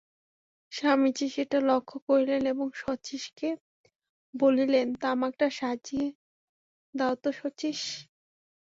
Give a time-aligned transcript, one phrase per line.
[0.71, 3.49] স্বামীজি সেটা লক্ষ্য করিলেন এবং শচীশকে
[4.33, 6.09] বলিলেন, তামাকটা সাজিয়া
[6.95, 7.79] দাও তো শচীশ।